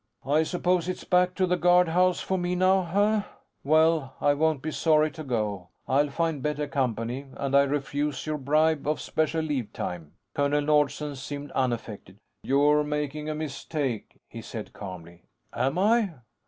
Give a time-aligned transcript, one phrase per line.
[0.25, 3.21] "I suppose it's back to the guardhouse for me now, huh?
[3.63, 5.67] Well, I won't be sorry to go.
[5.87, 7.27] I'll find better company.
[7.37, 12.17] And I refuse your bribe of special leave time." Colonel Nordsen seemed unaffected.
[12.41, 15.21] "You're making a mistake," he said, calmly.
[15.53, 16.15] "Am I?"